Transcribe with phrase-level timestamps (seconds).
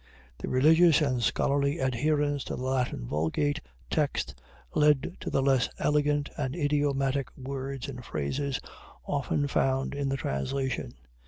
[0.39, 3.61] The religious and scholarly adherence to the Latin Vulgate
[3.91, 4.33] text
[4.73, 8.59] led to the less elegant and idiomatic words and phrases
[9.05, 10.93] often found in the translation.